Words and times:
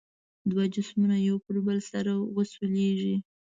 دوه 0.49 0.63
جسمونه 0.75 1.15
یو 1.19 1.37
پر 1.45 1.55
بل 1.65 1.79
سره 1.91 2.11
وسولیږي. 2.35 3.15